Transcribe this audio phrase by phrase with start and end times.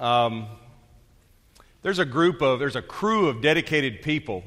[0.00, 0.46] Um,
[1.82, 4.42] there's a group of, there's a crew of dedicated people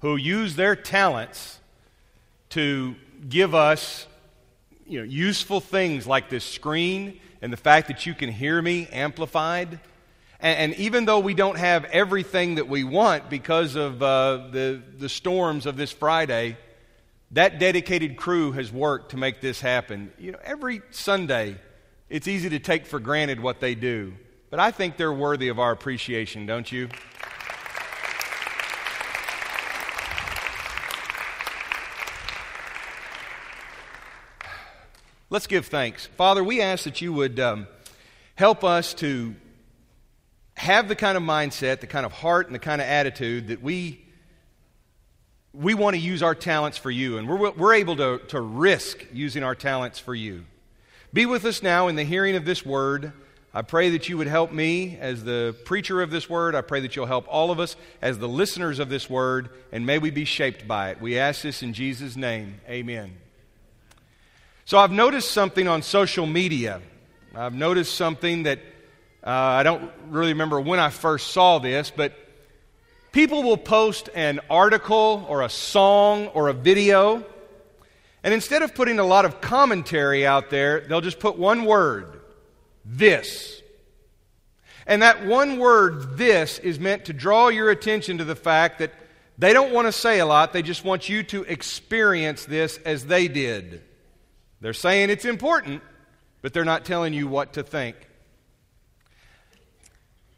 [0.00, 1.58] who use their talents
[2.50, 2.94] to
[3.28, 4.06] give us
[4.86, 8.88] you know, useful things like this screen and the fact that you can hear me
[8.92, 9.80] amplified.
[10.38, 14.82] And, and even though we don't have everything that we want because of uh, the,
[14.98, 16.56] the storms of this Friday,
[17.32, 20.12] that dedicated crew has worked to make this happen.
[20.18, 21.56] You know, every Sunday,
[22.08, 24.14] it's easy to take for granted what they do.
[24.48, 26.88] But I think they're worthy of our appreciation, don't you?
[35.28, 36.06] Let's give thanks.
[36.16, 37.66] Father, we ask that you would um,
[38.36, 39.34] help us to
[40.54, 43.60] have the kind of mindset, the kind of heart, and the kind of attitude that
[43.60, 44.00] we,
[45.52, 49.04] we want to use our talents for you, and we're, we're able to, to risk
[49.12, 50.44] using our talents for you.
[51.12, 53.12] Be with us now in the hearing of this word.
[53.56, 56.54] I pray that you would help me as the preacher of this word.
[56.54, 59.86] I pray that you'll help all of us as the listeners of this word, and
[59.86, 61.00] may we be shaped by it.
[61.00, 62.60] We ask this in Jesus' name.
[62.68, 63.16] Amen.
[64.66, 66.82] So I've noticed something on social media.
[67.34, 68.58] I've noticed something that
[69.24, 72.12] uh, I don't really remember when I first saw this, but
[73.10, 77.24] people will post an article or a song or a video,
[78.22, 82.15] and instead of putting a lot of commentary out there, they'll just put one word
[82.86, 83.62] this.
[84.86, 88.92] And that one word, this, is meant to draw your attention to the fact that
[89.36, 93.06] they don't want to say a lot, they just want you to experience this as
[93.06, 93.82] they did.
[94.60, 95.82] They're saying it's important,
[96.40, 97.96] but they're not telling you what to think.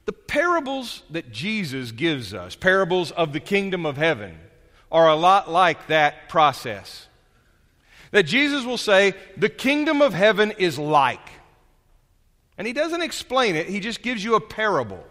[0.06, 4.38] The parables that Jesus gives us, parables of the kingdom of heaven,
[4.90, 7.06] are a lot like that process.
[8.10, 11.20] That Jesus will say, the kingdom of heaven is like.
[12.58, 15.04] And he doesn't explain it, he just gives you a parable.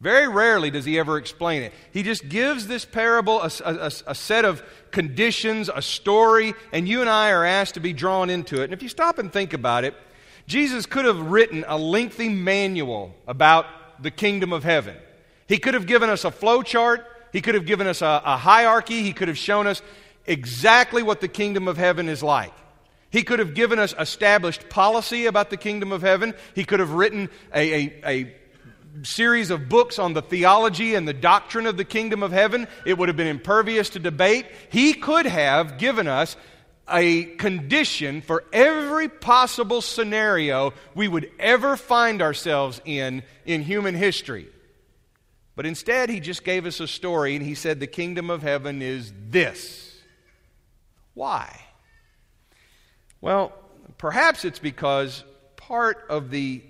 [0.00, 1.72] Very rarely does he ever explain it.
[1.92, 7.00] He just gives this parable a, a, a, set of conditions, a story, and you
[7.00, 8.64] and I are asked to be drawn into it.
[8.64, 9.94] And if you stop and think about it,
[10.46, 13.66] Jesus could have written a lengthy manual about
[14.00, 14.94] the kingdom of heaven.
[15.48, 18.36] He could have given us a flow chart, he could have given us a, a
[18.36, 19.82] hierarchy, he could have shown us
[20.26, 22.54] exactly what the kingdom of heaven is like.
[23.10, 26.34] He could have given us established policy about the kingdom of heaven.
[26.54, 28.36] He could have written a, a, a
[29.02, 32.98] series of books on the theology and the doctrine of the kingdom of heaven, it
[32.98, 34.46] would have been impervious to debate.
[34.70, 36.36] He could have given us
[36.90, 44.48] a condition for every possible scenario we would ever find ourselves in in human history.
[45.54, 48.80] But instead, he just gave us a story and he said, The kingdom of heaven
[48.80, 50.00] is this.
[51.14, 51.67] Why?
[53.20, 53.52] Well,
[53.98, 55.24] perhaps it's because
[55.56, 56.62] part of the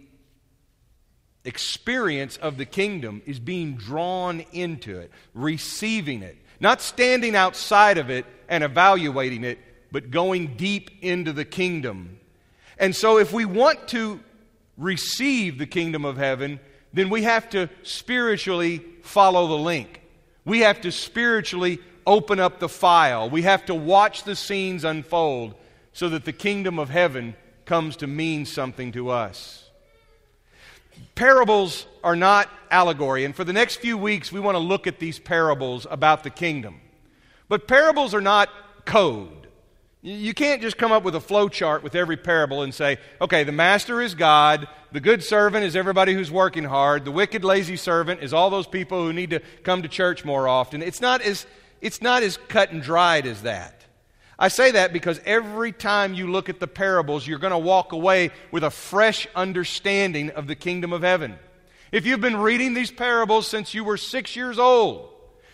[1.45, 8.11] experience of the kingdom is being drawn into it, receiving it, not standing outside of
[8.11, 9.59] it and evaluating it,
[9.93, 12.19] but going deep into the kingdom.
[12.79, 14.21] And so, if we want to
[14.77, 16.61] receive the kingdom of heaven,
[16.93, 20.03] then we have to spiritually follow the link.
[20.45, 23.29] We have to spiritually open up the file.
[23.29, 25.55] We have to watch the scenes unfold
[25.99, 29.69] so that the kingdom of heaven comes to mean something to us
[31.15, 33.25] parables are not allegory.
[33.25, 36.31] And for the next few weeks, we want to look at these parables about the
[36.31, 36.81] kingdom.
[37.49, 38.49] But parables are not
[38.85, 39.49] code.
[40.01, 43.43] You can't just come up with a flow chart with every parable and say, okay,
[43.43, 47.77] the master is God, the good servant is everybody who's working hard, the wicked, lazy
[47.77, 50.83] servant is all those people who need to come to church more often.
[50.83, 51.47] It's not as,
[51.81, 53.78] it's not as cut and dried as that.
[54.39, 57.93] I say that because every time you look at the parables, you're going to walk
[57.93, 61.37] away with a fresh understanding of the kingdom of heaven.
[61.91, 65.09] If you've been reading these parables since you were six years old,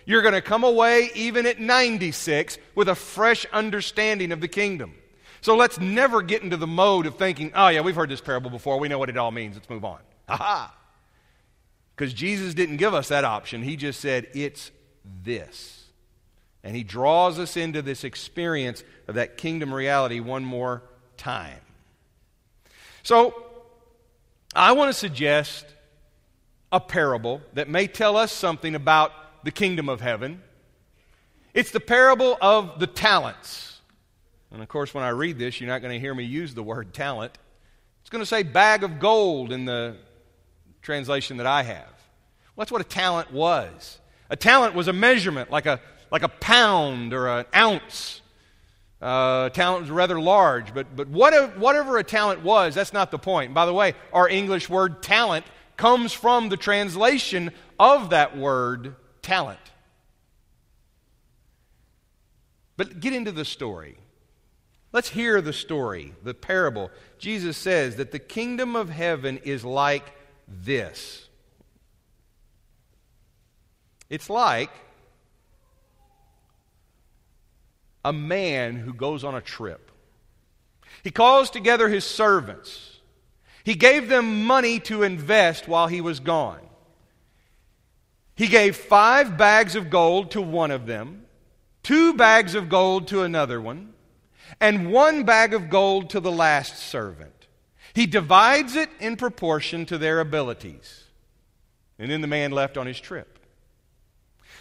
[0.04, 4.94] you're going to come away, even at 96, with a fresh understanding of the kingdom.
[5.40, 8.50] So let's never get into the mode of thinking, oh, yeah, we've heard this parable
[8.50, 8.78] before.
[8.78, 9.56] We know what it all means.
[9.56, 9.98] Let's move on.
[10.28, 10.74] Aha!
[11.96, 13.62] Because Jesus didn't give us that option.
[13.62, 14.70] He just said, it's
[15.22, 15.83] this.
[16.64, 20.82] And he draws us into this experience of that kingdom reality one more
[21.18, 21.60] time.
[23.02, 23.34] So,
[24.56, 25.66] I want to suggest
[26.72, 29.12] a parable that may tell us something about
[29.44, 30.42] the kingdom of heaven.
[31.52, 33.80] It's the parable of the talents.
[34.50, 36.62] And of course, when I read this, you're not going to hear me use the
[36.62, 37.36] word talent.
[38.00, 39.96] It's going to say bag of gold in the
[40.82, 41.92] translation that I have.
[42.56, 43.98] Well, that's what a talent was.
[44.30, 45.80] A talent was a measurement, like a
[46.14, 48.22] like a pound or an ounce.
[49.02, 53.18] Uh, talent was rather large, but, but whatever, whatever a talent was, that's not the
[53.18, 53.52] point.
[53.52, 55.44] by the way, our English word talent
[55.76, 57.50] comes from the translation
[57.80, 59.58] of that word, talent.
[62.76, 63.96] But get into the story.
[64.92, 66.92] Let's hear the story, the parable.
[67.18, 70.12] Jesus says that the kingdom of heaven is like
[70.46, 71.26] this
[74.08, 74.70] it's like
[78.04, 79.90] a man who goes on a trip.
[81.02, 82.98] He calls together his servants.
[83.64, 86.60] He gave them money to invest while he was gone.
[88.36, 91.24] He gave five bags of gold to one of them,
[91.82, 93.94] two bags of gold to another one,
[94.60, 97.46] and one bag of gold to the last servant.
[97.94, 101.04] He divides it in proportion to their abilities.
[101.98, 103.33] And then the man left on his trip.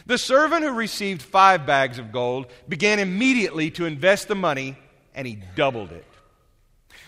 [0.05, 4.77] The servant who received five bags of gold began immediately to invest the money,
[5.15, 6.05] and he doubled it.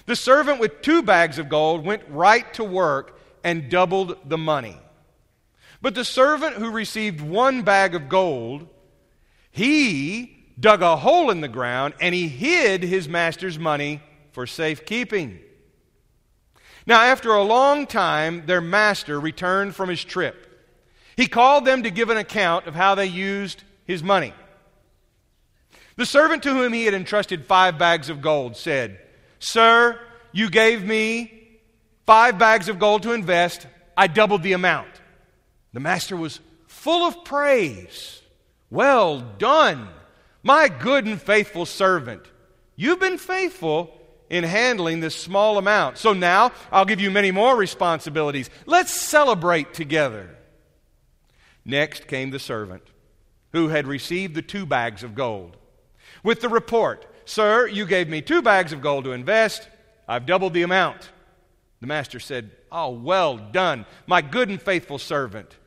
[0.06, 4.77] The servant with two bags of gold went right to work and doubled the money.
[5.81, 8.68] But the servant who received one bag of gold,
[9.51, 14.01] he dug a hole in the ground and he hid his master's money
[14.31, 15.39] for safekeeping.
[16.88, 20.44] Now, after a long time, their master returned from his trip.
[21.16, 24.34] He called them to give an account of how they used his money.
[25.96, 29.00] The servant to whom he had entrusted five bags of gold said,
[29.40, 30.00] Sir,
[30.32, 31.32] you gave me
[32.06, 33.66] five bags of gold to invest.
[33.96, 34.90] I doubled the amount.
[35.72, 38.22] The master was full of praise.
[38.70, 39.88] Well done,
[40.44, 42.24] my good and faithful servant.
[42.76, 43.92] You've been faithful
[44.30, 45.98] in handling this small amount.
[45.98, 48.50] So now I'll give you many more responsibilities.
[48.66, 50.36] Let's celebrate together.
[51.66, 52.84] Next came the servant
[53.52, 55.58] who had received the two bags of gold
[56.24, 59.68] with the report Sir, you gave me two bags of gold to invest.
[60.08, 61.10] I've doubled the amount.
[61.82, 65.58] The master said, Oh, well done, my good and faithful servant.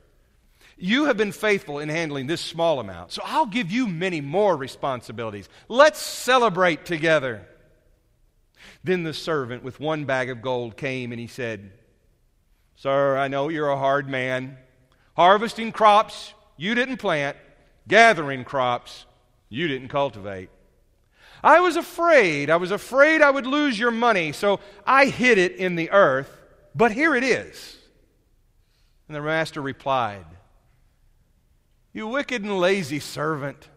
[0.77, 4.57] You have been faithful in handling this small amount, so I'll give you many more
[4.57, 5.49] responsibilities.
[5.67, 7.47] Let's celebrate together.
[8.85, 11.73] Then the servant with one bag of gold came and he said,
[12.77, 14.57] Sir, I know you're a hard man.
[15.19, 17.37] Harvesting crops you didn't plant,
[17.89, 19.05] gathering crops
[19.49, 20.49] you didn't cultivate.
[21.43, 22.51] I was afraid.
[22.51, 26.31] I was afraid I would lose your money, so I hid it in the earth,
[26.73, 27.79] but here it is.
[29.09, 30.25] And the master replied,
[31.93, 33.69] you wicked and lazy servant.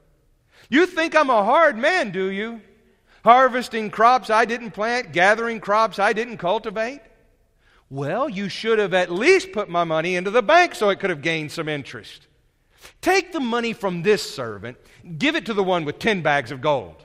[0.70, 2.62] You think I'm a hard man, do you?
[3.24, 7.02] Harvesting crops I didn't plant, gathering crops I didn't cultivate?
[7.92, 11.10] Well, you should have at least put my money into the bank so it could
[11.10, 12.26] have gained some interest.
[13.02, 14.78] Take the money from this servant,
[15.18, 17.04] give it to the one with 10 bags of gold.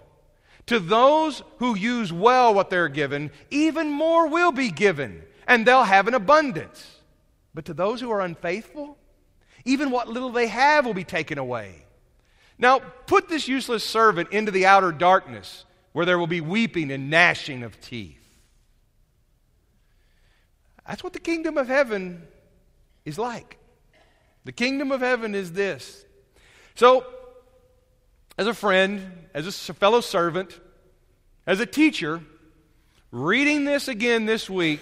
[0.67, 5.83] To those who use well what they're given, even more will be given, and they'll
[5.83, 7.01] have an abundance.
[7.53, 8.97] But to those who are unfaithful,
[9.65, 11.85] even what little they have will be taken away.
[12.59, 17.11] Now, put this useless servant into the outer darkness, where there will be weeping and
[17.11, 18.16] gnashing of teeth.
[20.87, 22.23] That's what the kingdom of heaven
[23.05, 23.59] is like.
[24.45, 26.05] The kingdom of heaven is this.
[26.75, 27.05] So,
[28.39, 30.61] as a friend, as a fellow servant,
[31.47, 32.21] as a teacher,
[33.11, 34.81] reading this again this week,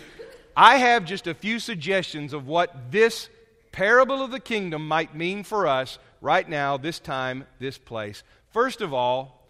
[0.57, 3.29] I have just a few suggestions of what this
[3.73, 8.23] parable of the kingdom might mean for us right now, this time, this place.
[8.51, 9.49] First of all,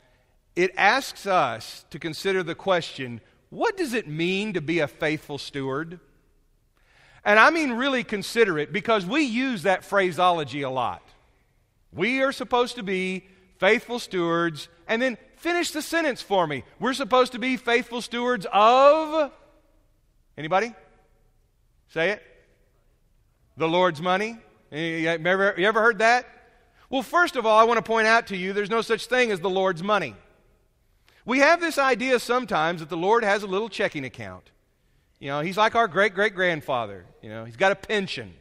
[0.57, 5.39] it asks us to consider the question what does it mean to be a faithful
[5.39, 6.01] steward?
[7.25, 11.03] And I mean, really consider it because we use that phraseology a lot.
[11.93, 13.27] We are supposed to be
[13.59, 16.65] faithful stewards, and then finish the sentence for me.
[16.81, 19.33] We're supposed to be faithful stewards of.
[20.37, 20.75] Anybody?
[21.89, 22.23] Say it
[23.57, 24.39] the Lord's money?
[24.71, 26.27] You ever, you ever heard that?
[26.91, 29.31] Well, first of all, I want to point out to you there's no such thing
[29.31, 30.15] as the Lord's money.
[31.25, 34.51] We have this idea sometimes that the Lord has a little checking account.
[35.25, 37.07] You know, he's like our great great grandfather.
[37.23, 38.35] You know, he's got a pension.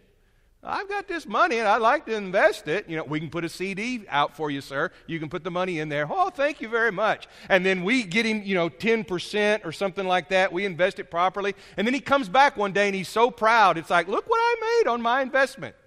[0.62, 2.90] I've got this money and I'd like to invest it.
[2.90, 4.92] You know, we can put a CD out for you, sir.
[5.08, 6.06] You can put the money in there.
[6.12, 7.30] Oh, thank you very much.
[7.48, 10.52] And then we get him, you know, 10% or something like that.
[10.52, 11.56] We invest it properly.
[11.78, 13.78] And then he comes back one day and he's so proud.
[13.78, 15.78] It's like, look what I made on my investment.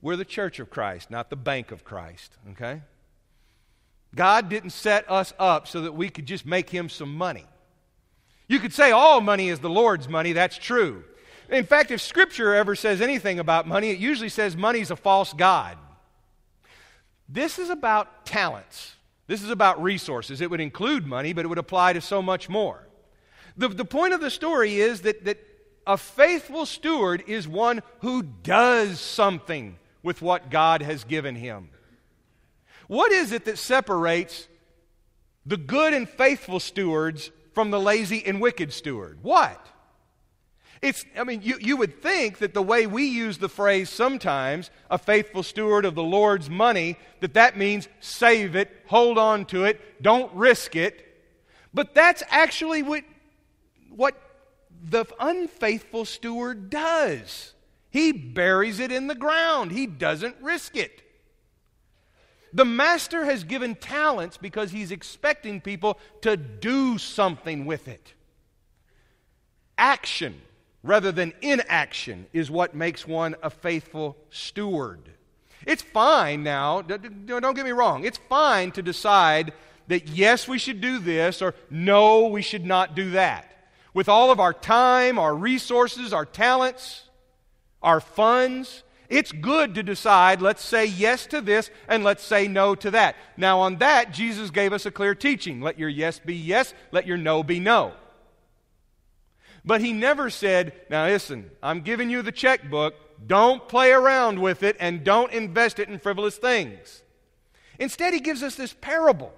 [0.00, 2.80] We're the church of Christ, not the bank of Christ, okay?
[4.14, 7.44] God didn't set us up so that we could just make him some money.
[8.46, 10.32] You could say all money is the Lord's money.
[10.32, 11.04] That's true.
[11.50, 14.96] In fact, if Scripture ever says anything about money, it usually says money is a
[14.96, 15.76] false God.
[17.28, 18.94] This is about talents.
[19.26, 20.40] This is about resources.
[20.40, 22.86] It would include money, but it would apply to so much more.
[23.56, 25.38] The, the point of the story is that, that
[25.86, 31.70] a faithful steward is one who does something with what God has given him.
[32.88, 34.48] What is it that separates
[35.46, 39.18] the good and faithful stewards from the lazy and wicked steward?
[39.22, 39.68] What?
[40.82, 44.70] It's, I mean, you, you would think that the way we use the phrase sometimes,
[44.90, 49.64] a faithful steward of the Lord's money, that that means save it, hold on to
[49.64, 51.00] it, don't risk it.
[51.72, 53.04] But that's actually what,
[53.88, 54.14] what
[54.82, 57.54] the unfaithful steward does.
[57.90, 61.03] He buries it in the ground, he doesn't risk it.
[62.54, 68.14] The master has given talents because he's expecting people to do something with it.
[69.76, 70.40] Action
[70.84, 75.00] rather than inaction is what makes one a faithful steward.
[75.66, 79.52] It's fine now, don't get me wrong, it's fine to decide
[79.88, 83.50] that yes, we should do this or no, we should not do that.
[83.94, 87.02] With all of our time, our resources, our talents,
[87.82, 92.74] our funds, it's good to decide, let's say yes to this and let's say no
[92.76, 93.16] to that.
[93.36, 95.60] Now, on that, Jesus gave us a clear teaching.
[95.60, 97.92] Let your yes be yes, let your no be no.
[99.64, 102.94] But he never said, now listen, I'm giving you the checkbook,
[103.26, 107.02] don't play around with it and don't invest it in frivolous things.
[107.78, 109.32] Instead, he gives us this parable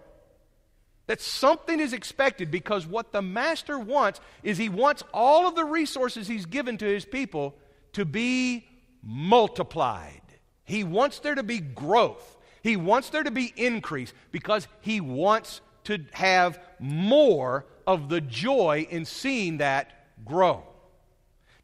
[1.06, 5.64] that something is expected because what the master wants is he wants all of the
[5.64, 7.54] resources he's given to his people
[7.92, 8.66] to be
[9.03, 10.23] multiplied.
[10.65, 12.37] He wants there to be growth.
[12.62, 18.87] He wants there to be increase because he wants to have more of the joy
[18.91, 19.93] in seeing that
[20.25, 20.65] grow.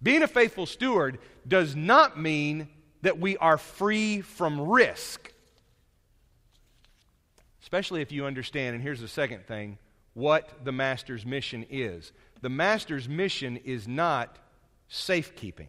[0.03, 2.69] Being a faithful steward does not mean
[3.03, 5.33] that we are free from risk.
[7.61, 9.79] Especially if you understand, and here's the second thing,
[10.15, 12.12] what the master's mission is.
[12.41, 14.39] The master's mission is not
[14.89, 15.69] safekeeping.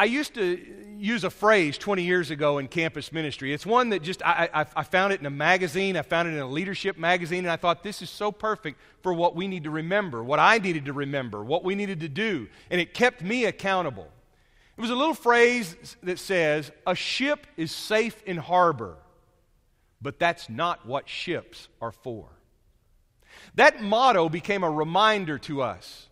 [0.00, 0.58] I used to
[0.96, 3.52] use a phrase 20 years ago in campus ministry.
[3.52, 6.30] It's one that just, I, I, I, found it in a magazine, I found it
[6.32, 9.64] in a leadership magazine, and I thought this is so perfect for what we need
[9.64, 12.48] to remember, what I needed to remember, what we needed to do.
[12.70, 14.08] And it kept me accountable.
[14.78, 18.96] It was a little phrase that says, A ship is safe in harbor,
[20.00, 22.26] but that's not what ships are for.
[23.56, 26.08] That motto became a reminder to us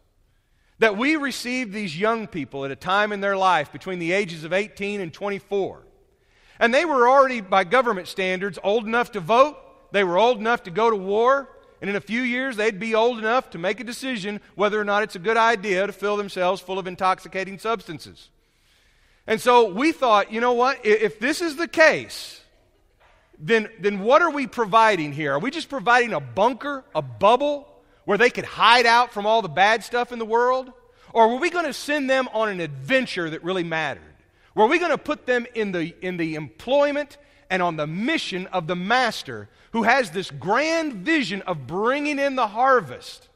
[0.79, 4.45] that we received these young people at a time in their life between the ages
[4.45, 5.83] of 18 and 24.
[6.61, 9.57] And they were already, by government standards, old enough to vote.
[9.93, 11.49] They were old enough to go to war.
[11.81, 14.85] And in a few years, they'd be old enough to make a decision whether or
[14.85, 18.31] not it's a good idea to fill themselves full of intoxicating substances.
[19.27, 20.85] And so we thought, you know what?
[20.85, 22.41] If this is the case,
[23.39, 25.35] then, then what are we providing here?
[25.35, 27.68] Are we just providing a bunker, a bubble
[28.09, 30.73] where they could hide out from all the bad stuff in the world?
[31.13, 34.15] Or were we going to send them on an adventure that really mattered?
[34.55, 37.19] Were we going to put them in the, in the employment
[37.51, 42.35] and on the mission of the master who has this grand vision of bringing in
[42.35, 43.29] the harvest?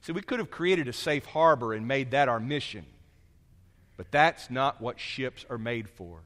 [0.00, 2.84] See, we could have created a safe harbor and made that our mission,
[3.96, 6.18] but that's not what ships are made for.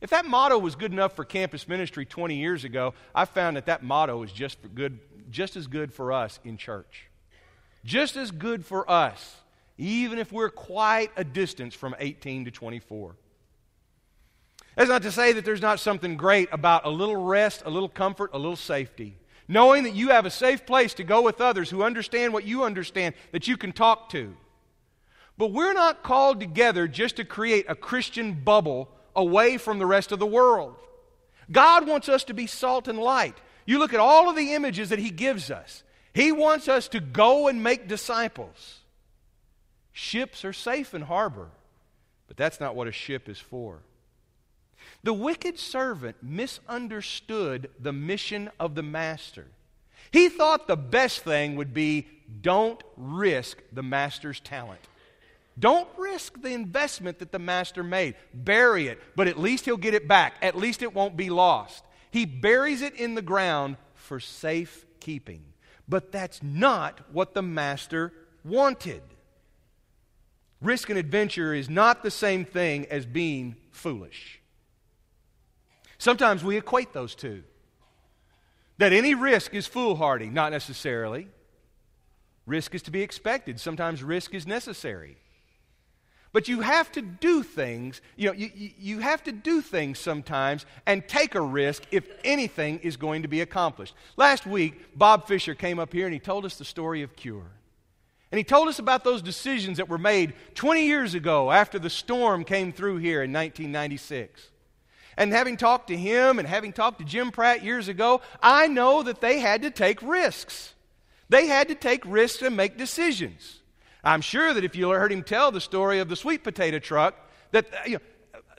[0.00, 3.66] If that motto was good enough for campus ministry 20 years ago, I found that
[3.66, 4.98] that motto is just for good
[5.34, 7.08] just as good for us in church.
[7.84, 9.36] Just as good for us,
[9.76, 13.16] even if we're quite a distance from 18 to 24.
[14.76, 17.88] That's not to say that there's not something great about a little rest, a little
[17.88, 19.16] comfort, a little safety.
[19.48, 22.62] Knowing that you have a safe place to go with others who understand what you
[22.62, 24.34] understand, that you can talk to.
[25.36, 30.12] But we're not called together just to create a Christian bubble away from the rest
[30.12, 30.76] of the world.
[31.50, 33.36] God wants us to be salt and light.
[33.66, 35.82] You look at all of the images that he gives us.
[36.12, 38.80] He wants us to go and make disciples.
[39.92, 41.48] Ships are safe in harbor,
[42.28, 43.78] but that's not what a ship is for.
[45.02, 49.46] The wicked servant misunderstood the mission of the master.
[50.10, 52.06] He thought the best thing would be
[52.40, 54.80] don't risk the master's talent.
[55.58, 58.16] Don't risk the investment that the master made.
[58.32, 60.34] Bury it, but at least he'll get it back.
[60.42, 61.84] At least it won't be lost.
[62.14, 65.42] He buries it in the ground for safe keeping.
[65.88, 68.12] But that's not what the master
[68.44, 69.02] wanted.
[70.62, 74.40] Risk and adventure is not the same thing as being foolish.
[75.98, 77.42] Sometimes we equate those two.
[78.78, 81.26] That any risk is foolhardy, not necessarily.
[82.46, 83.58] Risk is to be expected.
[83.58, 85.16] Sometimes risk is necessary.
[86.34, 90.66] But you have to do things, you know, you, you have to do things sometimes
[90.84, 93.94] and take a risk if anything is going to be accomplished.
[94.16, 97.46] Last week, Bob Fisher came up here and he told us the story of Cure.
[98.32, 101.88] And he told us about those decisions that were made 20 years ago after the
[101.88, 104.50] storm came through here in 1996.
[105.16, 109.04] And having talked to him and having talked to Jim Pratt years ago, I know
[109.04, 110.74] that they had to take risks.
[111.28, 113.60] They had to take risks and make decisions.
[114.04, 117.14] I'm sure that if you heard him tell the story of the sweet potato truck,
[117.52, 118.00] that uh, you know,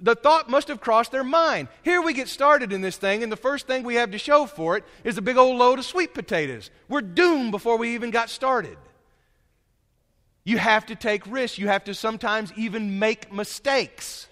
[0.01, 1.67] the thought must have crossed their mind.
[1.83, 4.45] Here we get started in this thing, and the first thing we have to show
[4.45, 6.69] for it is a big old load of sweet potatoes.
[6.89, 8.77] We're doomed before we even got started.
[10.43, 11.57] You have to take risks.
[11.57, 14.27] You have to sometimes even make mistakes.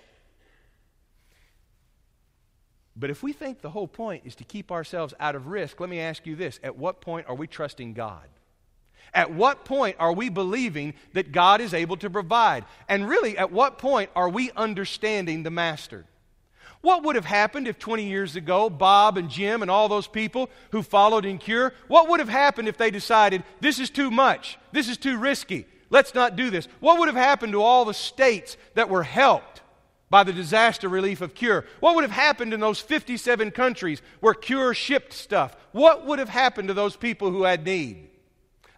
[2.96, 5.89] But if we think the whole point is to keep ourselves out of risk, let
[5.89, 8.27] me ask you this at what point are we trusting God?
[9.13, 12.65] At what point are we believing that God is able to provide?
[12.88, 16.05] And really, at what point are we understanding the Master?
[16.83, 20.50] What would have happened if 20 years ago, Bob and Jim and all those people
[20.72, 24.57] who followed in Cure, what would have happened if they decided, this is too much,
[24.74, 26.67] this is too risky, let's not do this?
[26.81, 29.62] What would have happened to all the states that were helped
[30.10, 31.63] by the disaster relief of Cure?
[31.79, 35.55] What would have happened in those 57 countries where Cure shipped stuff?
[35.72, 38.10] What would have happened to those people who had need?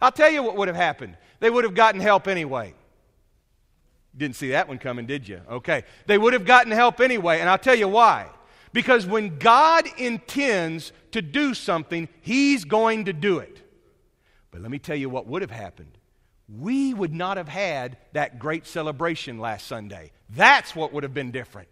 [0.02, 1.18] I'll tell you what would have happened.
[1.40, 2.74] They would have gotten help anyway.
[4.18, 5.42] Didn't see that one coming, did you?
[5.50, 5.84] Okay.
[6.06, 8.28] They would have gotten help anyway, and I'll tell you why.
[8.72, 13.62] Because when God intends to do something, He's going to do it.
[14.52, 15.98] But let me tell you what would have happened.
[16.48, 20.12] We would not have had that great celebration last Sunday.
[20.30, 21.70] That's what would have been different.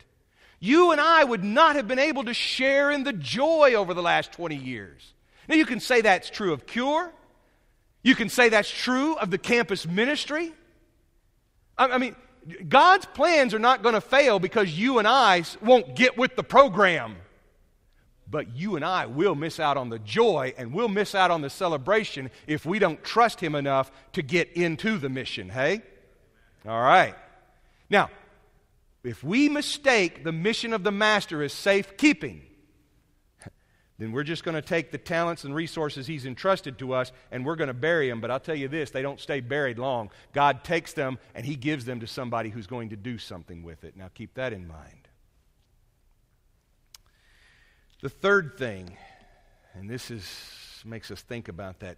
[0.60, 4.02] You and I would not have been able to share in the joy over the
[4.02, 5.14] last 20 years.
[5.48, 7.12] Now, you can say that's true of Cure.
[8.04, 10.52] You can say that's true of the campus ministry.
[11.78, 12.16] I mean,
[12.68, 16.44] God's plans are not going to fail because you and I won't get with the
[16.44, 17.16] program.
[18.30, 21.42] But you and I will miss out on the joy and we'll miss out on
[21.42, 25.82] the celebration if we don't trust Him enough to get into the mission, hey?
[26.68, 27.16] All right.
[27.90, 28.10] Now,
[29.04, 32.42] if we mistake the mission of the Master as safekeeping,
[34.00, 37.46] then we're just going to take the talents and resources He's entrusted to us and
[37.46, 38.22] we're going to bury them.
[38.22, 40.10] But I'll tell you this they don't stay buried long.
[40.34, 43.84] God takes them and He gives them to somebody who's going to do something with
[43.84, 43.96] it.
[43.96, 45.08] Now keep that in mind.
[48.02, 48.98] The third thing,
[49.76, 50.28] and this is,
[50.84, 51.98] makes us think about that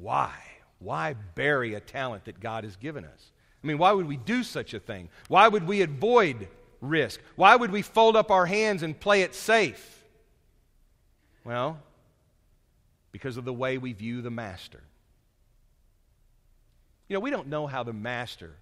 [0.00, 0.32] why?
[0.78, 3.30] Why bury a talent that God has given us?
[3.62, 5.08] I mean, why would we do such a thing?
[5.28, 6.48] Why would we avoid
[6.80, 7.20] risk?
[7.36, 10.01] Why would we fold up our hands and play it safe?
[11.44, 11.80] Well,
[13.10, 14.82] because of the way we view the master.
[17.08, 18.56] You know, we don't know how the master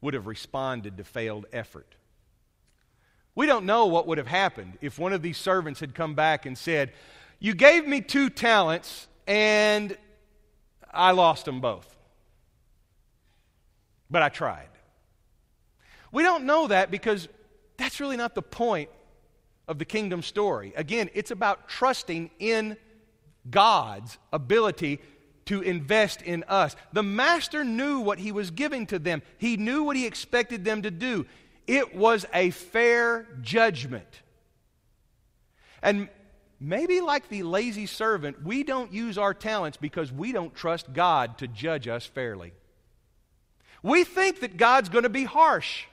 [0.00, 1.94] would have responded to failed effort.
[3.34, 6.46] We don't know what would have happened if one of these servants had come back
[6.46, 6.92] and said,
[7.38, 9.96] You gave me two talents and
[10.92, 11.96] I lost them both.
[14.10, 14.68] But I tried.
[16.10, 17.28] We don't know that because
[17.76, 18.90] that's really not the point
[19.68, 20.72] of the kingdom story.
[20.74, 22.76] Again, it's about trusting in
[23.48, 25.00] God's ability
[25.46, 26.74] to invest in us.
[26.92, 30.82] The master knew what he was giving to them, he knew what he expected them
[30.82, 31.26] to do.
[31.66, 34.22] It was a fair judgment.
[35.82, 36.08] And
[36.58, 41.38] maybe like the lazy servant, we don't use our talents because we don't trust God
[41.38, 42.52] to judge us fairly.
[43.82, 45.84] We think that God's going to be harsh.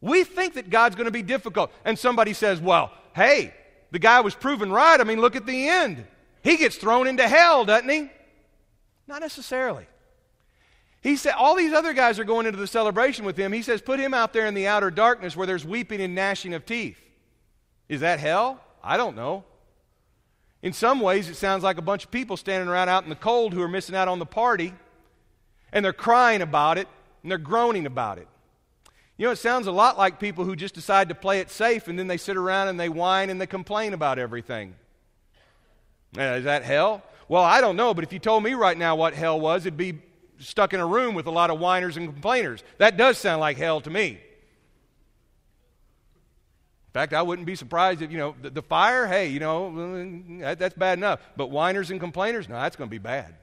[0.00, 1.72] We think that God's going to be difficult.
[1.84, 3.52] And somebody says, well, hey,
[3.90, 5.00] the guy was proven right.
[5.00, 6.06] I mean, look at the end.
[6.42, 8.10] He gets thrown into hell, doesn't he?
[9.06, 9.86] Not necessarily.
[11.00, 13.52] He said, all these other guys are going into the celebration with him.
[13.52, 16.54] He says, put him out there in the outer darkness where there's weeping and gnashing
[16.54, 16.98] of teeth.
[17.88, 18.60] Is that hell?
[18.82, 19.44] I don't know.
[20.60, 23.16] In some ways, it sounds like a bunch of people standing around out in the
[23.16, 24.74] cold who are missing out on the party,
[25.72, 26.88] and they're crying about it,
[27.22, 28.26] and they're groaning about it.
[29.18, 31.88] You know, it sounds a lot like people who just decide to play it safe
[31.88, 34.74] and then they sit around and they whine and they complain about everything.
[36.16, 37.02] is that hell?
[37.26, 39.76] Well, I don't know, but if you told me right now what hell was, it'd
[39.76, 39.98] be
[40.38, 42.62] stuck in a room with a lot of whiners and complainers.
[42.78, 44.20] That does sound like hell to me.
[46.86, 50.14] In fact, I wouldn't be surprised if, you know, the, the fire, hey, you know,
[50.40, 51.20] that, that's bad enough.
[51.36, 53.34] But whiners and complainers, no, that's going to be bad.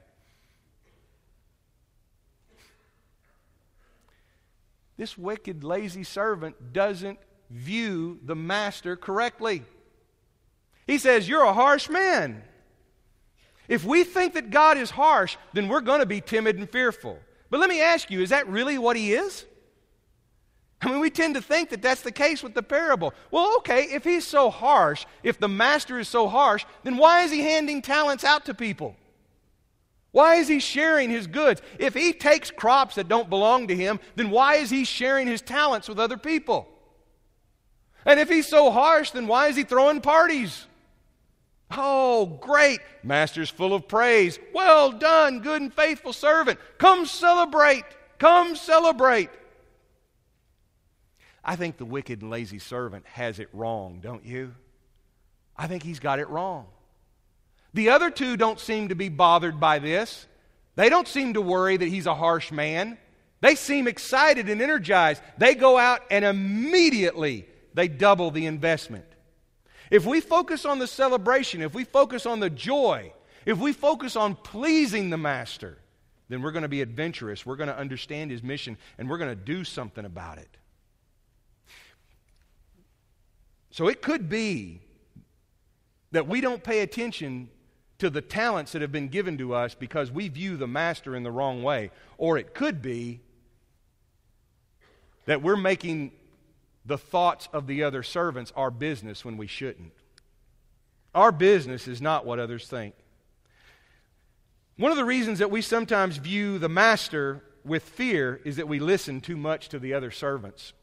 [4.96, 7.18] This wicked, lazy servant doesn't
[7.50, 9.62] view the master correctly.
[10.86, 12.42] He says, You're a harsh man.
[13.68, 17.18] If we think that God is harsh, then we're going to be timid and fearful.
[17.50, 19.44] But let me ask you, is that really what he is?
[20.80, 23.14] I mean, we tend to think that that's the case with the parable.
[23.30, 27.32] Well, okay, if he's so harsh, if the master is so harsh, then why is
[27.32, 28.94] he handing talents out to people?
[30.16, 31.60] Why is he sharing his goods?
[31.78, 35.42] If he takes crops that don't belong to him, then why is he sharing his
[35.42, 36.66] talents with other people?
[38.06, 40.66] And if he's so harsh, then why is he throwing parties?
[41.70, 42.80] Oh, great.
[43.02, 44.38] Master's full of praise.
[44.54, 46.60] Well done, good and faithful servant.
[46.78, 47.84] Come celebrate.
[48.18, 49.28] Come celebrate.
[51.44, 54.54] I think the wicked and lazy servant has it wrong, don't you?
[55.58, 56.68] I think he's got it wrong.
[57.76, 60.26] The other two don't seem to be bothered by this.
[60.76, 62.96] They don't seem to worry that he's a harsh man.
[63.42, 65.20] They seem excited and energized.
[65.36, 69.04] They go out and immediately they double the investment.
[69.90, 73.12] If we focus on the celebration, if we focus on the joy,
[73.44, 75.76] if we focus on pleasing the master,
[76.30, 77.44] then we're going to be adventurous.
[77.44, 80.48] We're going to understand his mission and we're going to do something about it.
[83.70, 84.80] So it could be
[86.12, 87.50] that we don't pay attention
[87.98, 91.22] to the talents that have been given to us because we view the master in
[91.22, 91.90] the wrong way.
[92.18, 93.20] Or it could be
[95.24, 96.12] that we're making
[96.84, 99.92] the thoughts of the other servants our business when we shouldn't.
[101.14, 102.94] Our business is not what others think.
[104.76, 108.78] One of the reasons that we sometimes view the master with fear is that we
[108.78, 110.74] listen too much to the other servants.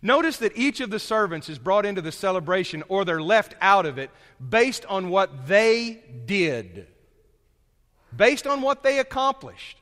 [0.00, 3.86] Notice that each of the servants is brought into the celebration or they're left out
[3.86, 4.10] of it
[4.48, 6.86] based on what they did,
[8.16, 9.78] based on what they accomplished.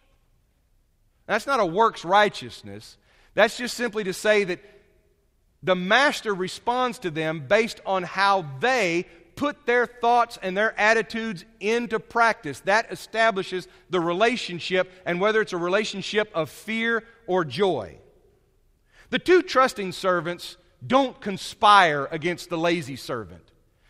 [1.26, 2.96] That's not a works righteousness.
[3.34, 4.60] That's just simply to say that
[5.62, 11.44] the master responds to them based on how they put their thoughts and their attitudes
[11.60, 12.60] into practice.
[12.60, 17.98] That establishes the relationship, and whether it's a relationship of fear or joy.
[19.10, 23.42] The two trusting servants don't conspire against the lazy servant.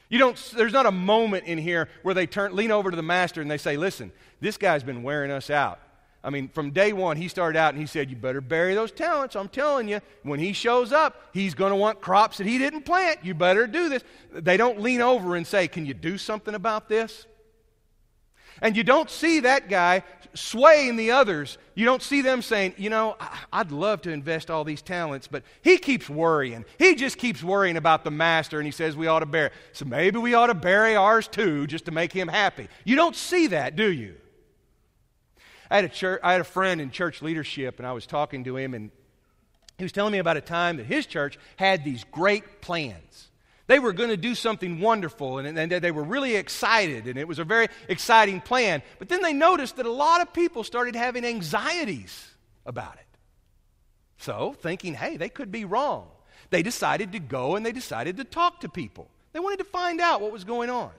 [0.09, 3.03] You don't, there's not a moment in here where they turn, lean over to the
[3.03, 5.81] master and they say, Listen, this guy's been wearing us out.
[6.23, 8.93] I mean, from day one, he started out and he said, You better bury those
[8.93, 9.37] talents.
[9.37, 12.83] I'm telling you, when he shows up, he's going to want crops that he didn't
[12.83, 13.25] plant.
[13.25, 14.03] You better do this.
[14.33, 17.27] They don't lean over and say, Can you do something about this?
[18.63, 20.03] And you don't see that guy
[20.37, 21.59] swaying the others.
[21.75, 23.17] You don't see them saying, you know,
[23.53, 26.65] I'd love to invest all these talents, but he keeps worrying.
[26.79, 29.51] He just keeps worrying about the master, and he says we ought to bury.
[29.73, 32.69] So maybe we ought to bury ours too, just to make him happy.
[32.85, 34.15] You don't see that, do you?
[35.71, 38.45] I had a, church, I had a friend in church leadership, and I was talking
[38.45, 38.91] to him, and
[39.79, 43.29] he was telling me about a time that his church had these great plans.
[43.67, 47.27] They were going to do something wonderful and, and, they were really excited, and it
[47.27, 48.83] was a very exciting plan.
[48.99, 52.31] But then they noticed that a lot of people started having anxieties
[52.65, 53.07] about it.
[54.19, 56.07] So, thinking, hey, they could be wrong,
[56.51, 59.09] they decided to go and they decided to talk to people.
[59.33, 60.93] They wanted to find out what was going on.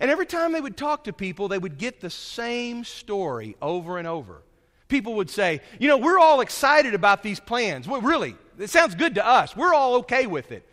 [0.00, 3.98] And every time they would talk to people, they would get the same story over
[3.98, 4.42] and over.
[4.88, 7.88] People would say, You know, we're all excited about these plans.
[7.88, 9.56] Well, really, it sounds good to us.
[9.56, 10.68] We're all okay with it.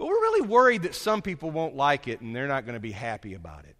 [0.00, 2.80] But we're really worried that some people won't like it and they're not going to
[2.80, 3.76] be happy about it.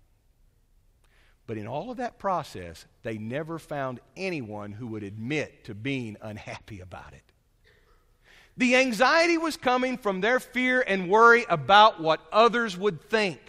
[1.46, 6.18] But in all of that process, they never found anyone who would admit to being
[6.20, 7.22] unhappy about it.
[8.59, 13.40] The anxiety was coming from their fear and worry about what others would think.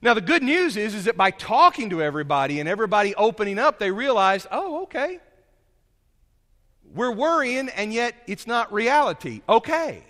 [0.00, 3.78] Now, the good news is, is that by talking to everybody and everybody opening up,
[3.78, 5.18] they realized, oh, okay.
[6.94, 9.42] We're worrying, and yet it's not reality.
[9.46, 10.04] Okay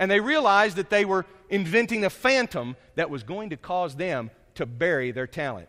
[0.00, 4.30] and they realized that they were inventing a phantom that was going to cause them
[4.54, 5.68] to bury their talent.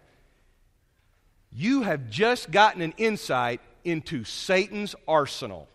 [1.52, 5.68] You have just gotten an insight into Satan's arsenal.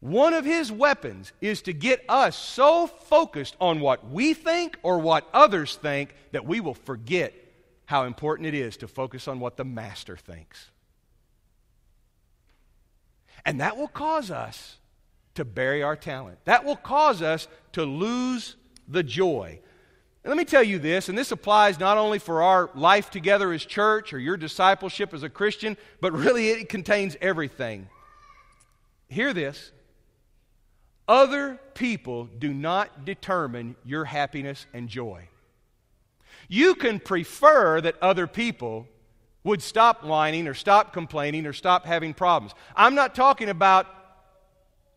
[0.00, 4.98] One of his weapons is to get us so focused on what we think or
[4.98, 7.32] what others think that we will forget
[7.84, 10.70] how important it is to focus on what the master thinks.
[13.44, 14.77] And that will cause us
[15.38, 16.36] to bury our talent.
[16.46, 18.56] That will cause us to lose
[18.88, 19.60] the joy.
[20.24, 23.52] And let me tell you this, and this applies not only for our life together
[23.52, 27.88] as church or your discipleship as a Christian, but really it contains everything.
[29.08, 29.70] Hear this
[31.06, 35.28] other people do not determine your happiness and joy.
[36.48, 38.88] You can prefer that other people
[39.44, 42.54] would stop whining or stop complaining or stop having problems.
[42.74, 43.86] I'm not talking about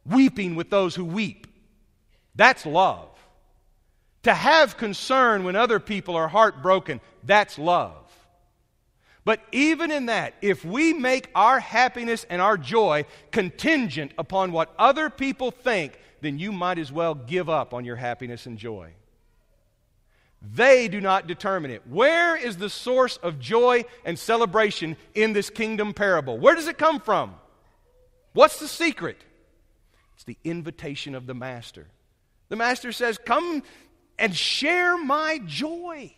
[0.06, 1.48] weeping with those who weep.
[2.36, 3.10] That's love.
[4.24, 7.96] To have concern when other people are heartbroken, that's love.
[9.24, 14.74] But even in that, if we make our happiness and our joy contingent upon what
[14.80, 18.94] other people think, then you might as well give up on your happiness and joy.
[20.42, 21.88] They do not determine it.
[21.88, 26.40] Where is the source of joy and celebration in this kingdom parable?
[26.40, 27.36] Where does it come from?
[28.34, 29.18] What's the secret?
[30.22, 31.88] It's the invitation of the Master.
[32.50, 33.64] The Master says, Come
[34.20, 36.14] and share my joy.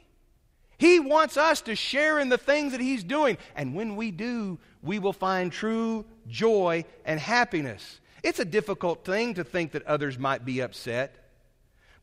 [0.78, 3.38] He wants us to share in the things that He's doing.
[3.56, 8.02] And when we do, we will find true joy and happiness.
[8.24, 11.16] It's a difficult thing to think that others might be upset.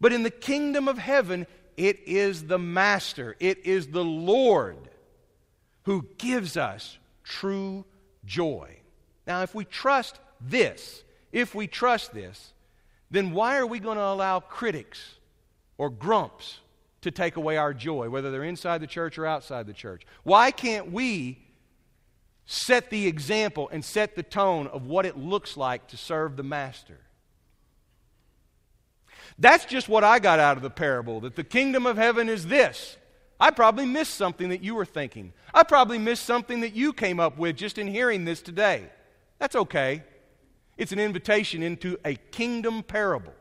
[0.01, 4.89] But in the kingdom of heaven, it is the Master, it is the Lord
[5.83, 7.85] who gives us true
[8.25, 8.79] joy.
[9.27, 12.53] Now, if we trust this, if we trust this,
[13.11, 15.17] then why are we going to allow critics
[15.79, 16.59] or grumps
[17.03, 20.03] to take away our joy, whether they're inside the church or outside the church?
[20.23, 21.39] Why can't we
[22.47, 26.43] set the example and set the tone of what it looks like to serve the
[26.43, 26.99] Master?
[29.39, 32.47] That's just what I got out of the parable that the kingdom of heaven is
[32.47, 32.97] this.
[33.41, 35.33] I probably missed something that you were thinking.
[35.55, 38.91] I probably missed something that you came up with just in hearing this today.
[39.39, 40.05] That's okay.
[40.81, 43.35] It's an invitation into a kingdom parable.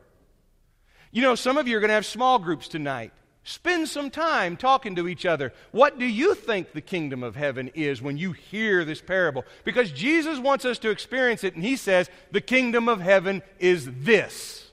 [1.10, 3.14] You know, some of you are going to have small groups tonight.
[3.44, 5.54] Spend some time talking to each other.
[5.72, 9.46] What do you think the kingdom of heaven is when you hear this parable?
[9.64, 13.88] Because Jesus wants us to experience it, and He says, the kingdom of heaven is
[13.90, 14.70] this.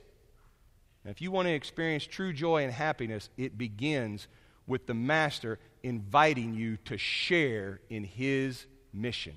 [1.06, 4.28] Now, if you want to experience true joy and happiness, it begins
[4.66, 9.36] with the Master inviting you to share in His mission.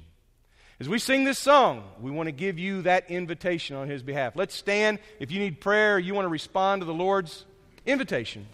[0.82, 4.36] As we sing this song, we want to give you that invitation on His behalf.
[4.36, 4.98] Let's stand.
[5.20, 7.46] If you need prayer, you want to respond to the Lord's
[7.86, 8.48] invitation.